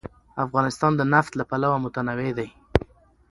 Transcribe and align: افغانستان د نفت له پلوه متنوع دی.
افغانستان 0.45 0.91
د 0.97 1.01
نفت 1.13 1.31
له 1.39 1.43
پلوه 1.49 1.77
متنوع 1.83 2.31
دی. 2.39 2.49